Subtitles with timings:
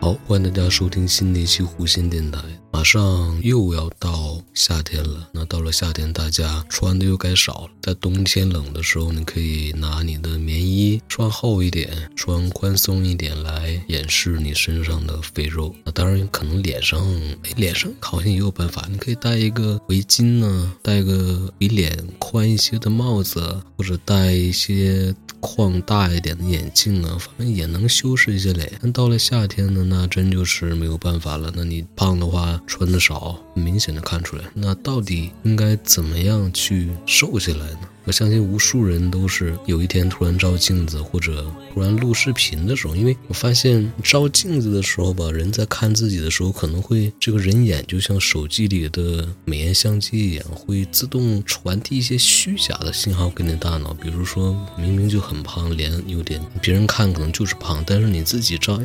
[0.00, 2.40] 好，欢迎大家收听新的一期弧线电台。
[2.78, 7.70] 马上又要到夏天了，那到了夏天，大家穿的又该少了。
[7.82, 15.74] 在冬天冷的时候，你可以拿你的棉衣穿厚一点，穿宽松一点来掩饰你身上的肥肉。
[15.84, 17.04] 那当然，可能脸上，
[17.42, 25.12] 哎，脸上好像也有办法，你可以戴一个围巾呢，戴个比脸宽一些的帽子，或者戴一些。
[25.40, 28.72] 框大一点的眼镜啊，反正也能修饰一些脸。
[28.82, 31.52] 但到了夏天呢，那真就是没有办法了。
[31.54, 34.44] 那你胖的话，穿的少，明显的看出来。
[34.54, 37.88] 那到底应该怎么样去瘦下来呢？
[38.08, 41.44] 我相信无数人都是有一天突然照镜子，或者
[41.74, 53.92] 突然录视频的时候，因为我发现照镜子的时候吧，人在看自己的时候，可能会这个人眼就像手机里的美颜相机一样，会自动传递一些虚假的信号给你大脑。
[53.92, 58.80] 比如说明明就很胖，脸有点，别人看可能就是胖，但是你自己照，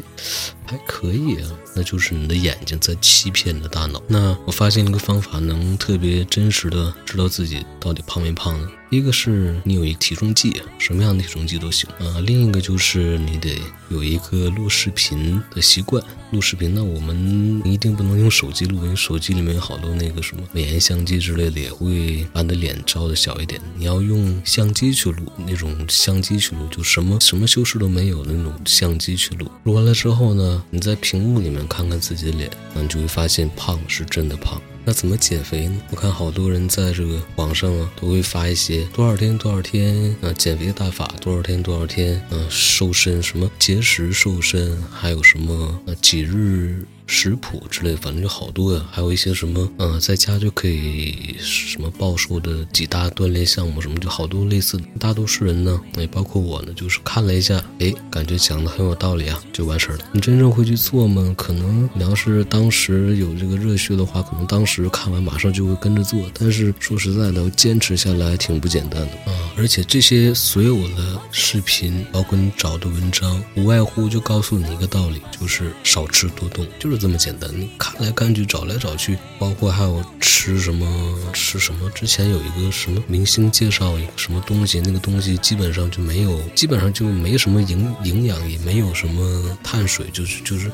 [0.66, 4.04] 还可以啊，那就是你的眼睛在欺骗你的大脑。
[4.06, 8.68] 那我发现一个方法，能特别真实的知道自己到底胖没胖呢？
[8.94, 12.20] 一个是你有一体重计，什么样的体重计都行啊。
[12.26, 13.58] 另一个就是你得
[13.90, 16.04] 有一个录视频的习惯。
[16.32, 23.62] 录视频，那我们一定不能用手机录，因为手机里面有好多那个什么美颜相机之类的，也会把你的脸照的小一点。
[23.78, 29.48] 你要用相机去录，那种相机去录，就什么什么修饰都没有的那种相机去录。
[29.64, 34.60] 录完了之后呢，你在屏幕里面看看自己的脸，那你就会发现胖是真的胖。
[34.86, 35.82] 那怎么减肥呢？
[35.92, 46.86] 我看好多人在这个网上啊，都会发一些多少天多少天啊减肥大法，多少天多少天啊瘦身，什么节食瘦身，还有什么啊几日。
[47.14, 54.82] 食谱之类，反正就好多呀，还有一些什么，嗯，在家就可以什么暴瘦的几大锻炼项目，什么就好多类似。
[55.00, 60.06] 大多数人呢，也包括我呢，就是看了一下，哎，感觉讲的很有道理啊，就完事儿了。
[60.12, 61.32] 你真正会去做吗？
[61.38, 66.20] 可能你要是当时有这个热血的话，可能当时看完马上就会跟着做。
[66.34, 69.54] 但是说实在的，坚持下来挺不简单的啊。
[69.56, 77.03] 而且这些所有的视频，包括你找的文章，无外乎就告诉你一个道理，就是少吃多动，就是。
[77.04, 81.90] 这么简单，你看来看去，找来找去，包括还有吃什么吃什么。
[81.90, 90.72] 之前有一个什么明星介绍一个什么东西，那个东西基本上就没有，基本上就没什么营营养，也没有什么碳水，就是就是。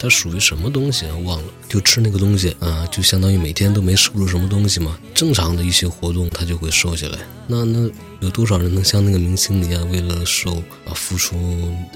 [0.00, 1.16] 它属于什么东西啊？
[1.24, 4.96] 忘了，就吃那个东西啊，就相当于每天都没摄入什么东西嘛。
[5.12, 7.18] 正常的一些活动，它就会瘦下来。
[7.48, 7.90] 那那
[8.20, 11.36] 有多少人能像那个明星一样，为了瘦啊付出？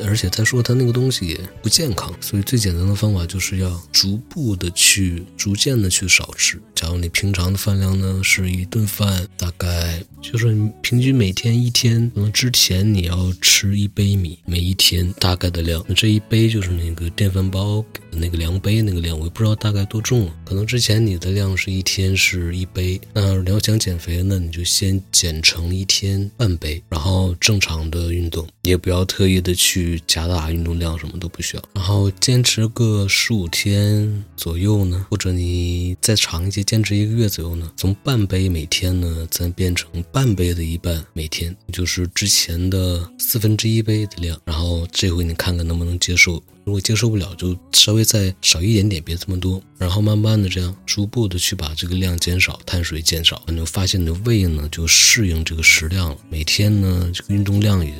[0.04, 6.60] 而且再说他那个东西不健康，所以最简单的方法就是要逐步的去、逐渐的去少吃。
[6.74, 15.84] 假如你平常的饭量呢是一顿饭，大概就是你平均每天一天，可能之前你要吃一杯米，每一天大概的量。
[15.88, 17.84] 那这一杯就是那个电饭煲。
[18.14, 20.34] 那个量杯那个量，我也不知道大概多重了。
[20.44, 31.62] 可能之前你的量是一天是一杯，那你要想减肥呢，你就先减成一天半杯，然后正常的运动，也不要特意的去加大运动量，什么都不需要。
[31.74, 44.40] 然后坚持个十五天左右呢，或者你再长一些，坚持一个月左右呢，从半杯每天呢，再变成半杯的一半每天，就是之前的四分之一杯的量。
[44.44, 46.42] 然后这回你看看能不能接受。
[46.64, 49.62] 如果接受不了，就稍微再少一点点，别这么多。
[49.78, 56.16] 然后慢慢的这样，逐步的去把这个量减少，碳水减少，你就发现你的胃呢就适应这个食量了。
[56.30, 57.92] 每天呢，这个运动量也。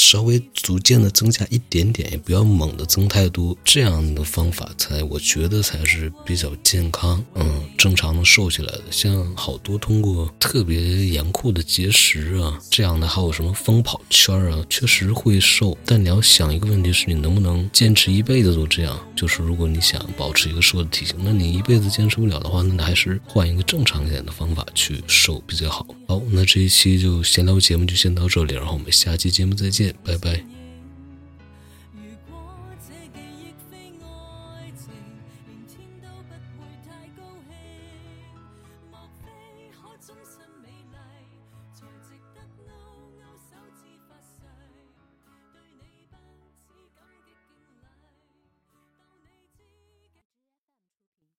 [0.00, 8.84] 稍微逐渐的增加一点点，也不要猛的增太多，这样的方法才我觉得才是比较健康，嗯，正常的瘦下来的。
[8.90, 15.76] 像好多通过特别严酷的节食啊，这样的还有什么疯跑圈啊，确实会瘦。
[15.84, 18.98] 但你要想一个问题是，你能不能坚持一辈子都这样？
[19.14, 25.86] 就是如果你想保持一个瘦的体型，那你一辈子坚持不了的话，那你还是换一个正常一点的方法去瘦比较好。
[26.10, 29.94] 好，那这一期就闲聊节目就先到这里，然后我们下期节目再见。
[30.04, 30.59] 拜拜。